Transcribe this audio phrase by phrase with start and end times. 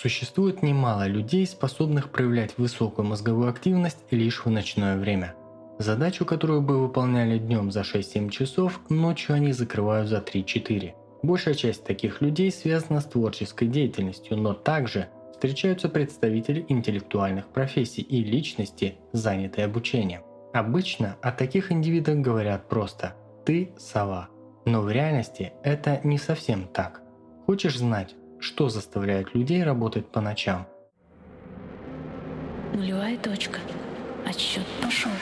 [0.00, 5.34] Существует немало людей, способных проявлять высокую мозговую активность лишь в ночное время.
[5.78, 10.94] Задачу, которую бы выполняли днем за 6-7 часов, ночью они закрывают за 3-4.
[11.22, 18.24] Большая часть таких людей связана с творческой деятельностью, но также встречаются представители интеллектуальных профессий и
[18.24, 20.22] личности, занятые обучением.
[20.54, 24.30] Обычно о таких индивидах говорят просто «ты сова».
[24.64, 27.02] Но в реальности это не совсем так.
[27.44, 30.66] Хочешь знать, что заставляет людей работать по ночам?
[32.72, 33.60] Нулевая точка.
[34.26, 35.12] Отсчет пошел.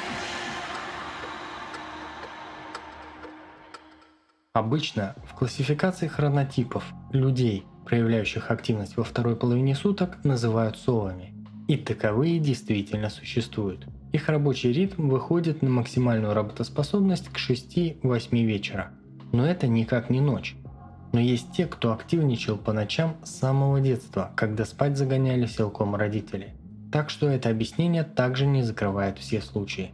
[4.53, 11.35] Обычно в классификации хронотипов людей, проявляющих активность во второй половине суток, называют совами.
[11.69, 13.87] И таковые действительно существуют.
[14.13, 18.01] Их рабочий ритм выходит на максимальную работоспособность к 6-8
[18.45, 18.91] вечера.
[19.33, 20.57] Но это никак не ночь.
[21.13, 26.55] Но есть те, кто активничал по ночам с самого детства, когда спать загоняли силком родители.
[26.93, 29.93] Так что это объяснение также не закрывает все случаи.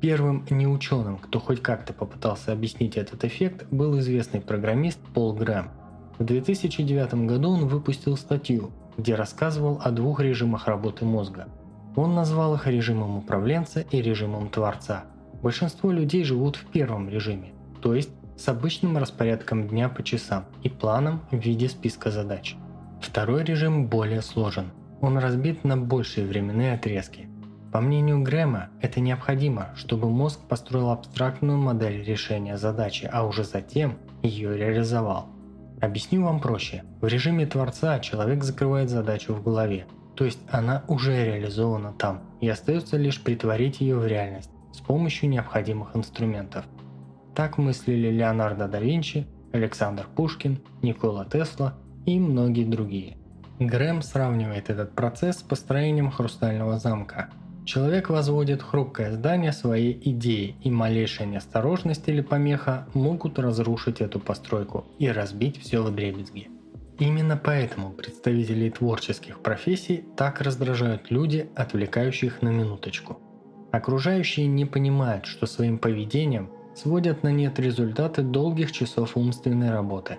[0.00, 5.70] Первым неученым, кто хоть как-то попытался объяснить этот эффект, был известный программист Пол Грэм.
[6.18, 11.48] В 2009 году он выпустил статью, где рассказывал о двух режимах работы мозга.
[11.96, 15.04] Он назвал их режимом управленца и режимом творца.
[15.42, 18.10] Большинство людей живут в первом режиме, то есть
[18.40, 22.56] с обычным распорядком дня по часам и планом в виде списка задач.
[23.00, 24.72] Второй режим более сложен.
[25.00, 27.30] Он разбит на большие временные отрезки,
[27.72, 33.96] по мнению Грэма, это необходимо, чтобы мозг построил абстрактную модель решения задачи, а уже затем
[34.22, 35.28] ее реализовал.
[35.80, 36.82] Объясню вам проще.
[37.00, 42.48] В режиме Творца человек закрывает задачу в голове, то есть она уже реализована там, и
[42.48, 46.64] остается лишь притворить ее в реальность с помощью необходимых инструментов.
[47.40, 51.72] Так мыслили Леонардо да Винчи, Александр Пушкин, Никола Тесла
[52.04, 53.16] и многие другие.
[53.58, 57.30] Грэм сравнивает этот процесс с построением хрустального замка–
[57.64, 64.84] Человек возводит хрупкое здание своей идеи, и малейшая неосторожность или помеха могут разрушить эту постройку
[64.98, 66.48] и разбить все в дребезги.
[66.98, 73.18] Именно поэтому представителей творческих профессий так раздражают люди, отвлекающие их на минуточку.
[73.72, 80.18] Окружающие не понимают, что своим поведением сводят на нет результаты долгих часов умственной работы.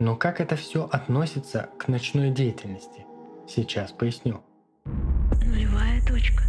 [0.00, 3.06] Но как это все относится к ночной деятельности?
[3.48, 4.40] Сейчас поясню.
[4.84, 6.42] Нулевая точка.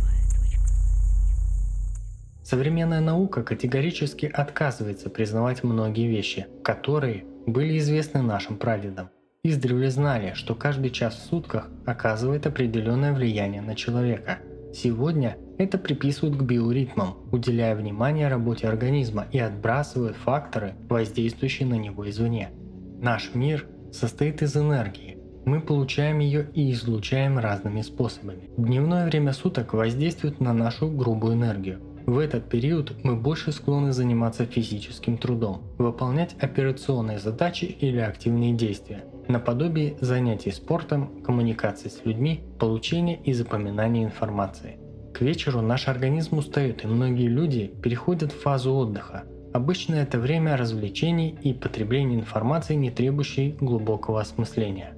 [2.44, 9.10] Современная наука категорически отказывается признавать многие вещи, которые были известны нашим прадедам.
[9.44, 14.40] Издревле знали, что каждый час в сутках оказывает определенное влияние на человека.
[14.76, 22.10] Сегодня это приписывают к биоритмам, уделяя внимание работе организма и отбрасывают факторы, воздействующие на него
[22.10, 22.50] извне.
[23.00, 25.18] Наш мир состоит из энергии.
[25.46, 28.50] Мы получаем ее и излучаем разными способами.
[28.58, 34.46] Дневное время суток воздействует на нашу грубую энергию, в этот период мы больше склонны заниматься
[34.46, 43.20] физическим трудом, выполнять операционные задачи или активные действия, наподобие занятий спортом, коммуникации с людьми, получения
[43.24, 44.78] и запоминания информации.
[45.14, 49.24] К вечеру наш организм устает и многие люди переходят в фазу отдыха.
[49.54, 54.94] Обычно это время развлечений и потребления информации, не требующей глубокого осмысления.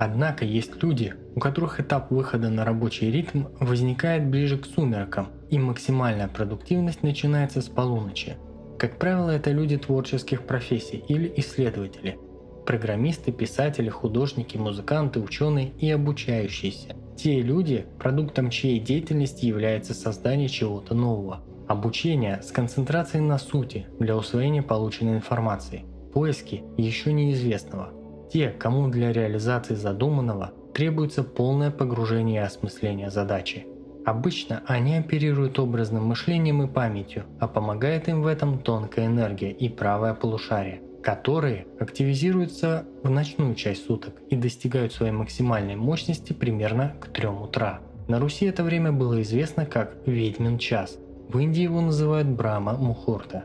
[0.00, 5.58] Однако есть люди, у которых этап выхода на рабочий ритм возникает ближе к сумеркам, и
[5.60, 8.36] максимальная продуктивность начинается с полуночи.
[8.80, 12.18] Как правило, это люди творческих профессий или исследователи.
[12.66, 16.96] Программисты, писатели, художники, музыканты, ученые и обучающиеся.
[17.16, 21.40] Те люди, продуктом чьей деятельности является создание чего-то нового.
[21.68, 25.84] Обучение с концентрацией на сути для усвоения полученной информации.
[26.12, 27.90] Поиски еще неизвестного–
[28.32, 33.66] те, кому для реализации задуманного требуется полное погружение и осмысление задачи.
[34.06, 39.68] Обычно они оперируют образным мышлением и памятью, а помогает им в этом тонкая энергия и
[39.68, 47.08] правое полушарие, которые активизируются в ночную часть суток и достигают своей максимальной мощности примерно к
[47.08, 47.80] 3 утра.
[48.08, 50.98] На Руси это время было известно как «ведьмин час».
[51.28, 53.44] В Индии его называют Брама Мухурта.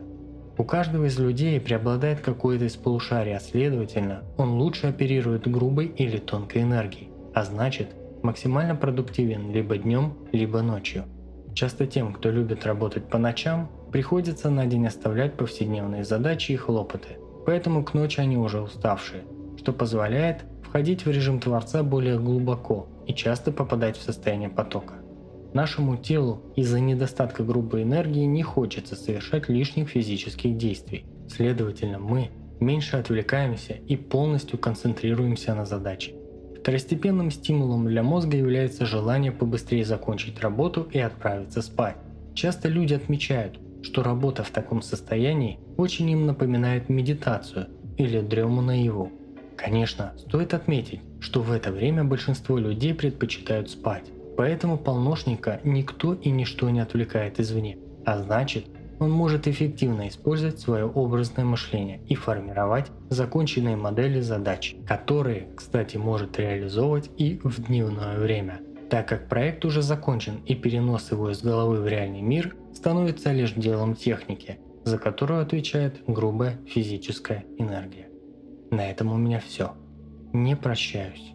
[0.58, 6.18] У каждого из людей преобладает какое-то из полушарий, а следовательно, он лучше оперирует грубой или
[6.18, 7.90] тонкой энергией, а значит,
[8.24, 11.06] максимально продуктивен либо днем, либо ночью.
[11.54, 17.18] Часто тем, кто любит работать по ночам, приходится на день оставлять повседневные задачи и хлопоты,
[17.48, 19.24] поэтому к ночи они уже уставшие,
[19.56, 24.96] что позволяет входить в режим Творца более глубоко и часто попадать в состояние потока.
[25.54, 31.06] Нашему телу из-за недостатка грубой энергии не хочется совершать лишних физических действий.
[31.30, 36.16] Следовательно, мы меньше отвлекаемся и полностью концентрируемся на задаче.
[36.60, 41.96] Второстепенным стимулом для мозга является желание побыстрее закончить работу и отправиться спать.
[42.34, 43.58] Часто люди отмечают,
[43.98, 49.12] что работа в таком состоянии очень им напоминает медитацию или дрему наяву.
[49.56, 54.04] Конечно, стоит отметить, что в это время большинство людей предпочитают спать,
[54.38, 58.68] поэтому полношника никто и ничто не отвлекает извне, а значит,
[59.00, 66.38] он может эффективно использовать свое образное мышление и формировать законченные модели задач, которые, кстати, может
[66.38, 71.82] реализовывать и в дневное время, так как проект уже закончен и перенос его из головы
[71.82, 78.10] в реальный мир становится лишь делом техники, за которую отвечает грубая физическая энергия.
[78.72, 79.74] На этом у меня все.
[80.34, 81.34] Не прощаюсь.